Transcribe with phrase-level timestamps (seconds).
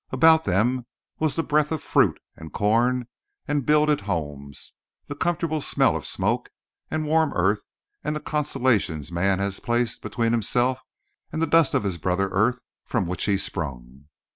[0.09, 0.87] About them
[1.19, 3.05] was the breath of fruit and corn
[3.47, 4.73] and builded homes,
[5.05, 6.49] the comfortable smell of smoke
[6.89, 7.61] and warm earth
[8.03, 10.81] and the consolations man has placed between himself
[11.31, 14.05] and the dust of his brother earth from which he sprung.